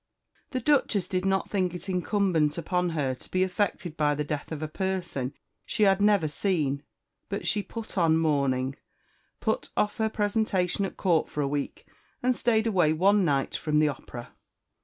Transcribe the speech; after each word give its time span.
The 0.49 0.59
Duchess 0.59 1.07
did 1.07 1.25
not 1.25 1.51
think 1.51 1.75
it 1.75 1.87
incumbent 1.87 2.57
upon 2.57 2.89
her 2.97 3.13
to 3.13 3.29
be 3.29 3.43
affected 3.43 3.95
by 3.95 4.15
the 4.15 4.23
death 4.23 4.51
of 4.51 4.63
a 4.63 4.67
person 4.67 5.35
she 5.63 5.83
had 5.83 6.01
never 6.01 6.27
seen; 6.27 6.81
but 7.29 7.45
she 7.45 7.61
put 7.61 7.99
on 7.99 8.17
mourning; 8.17 8.77
put 9.41 9.69
off 9.77 9.97
her 9.97 10.09
presentation 10.09 10.85
at 10.85 10.97
Court 10.97 11.29
for 11.29 11.41
a 11.43 11.47
week, 11.47 11.85
and 12.23 12.35
stayed 12.35 12.65
away 12.65 12.93
one 12.93 13.23
night 13.23 13.55
from 13.55 13.77
the 13.77 13.89
opera. 13.89 14.33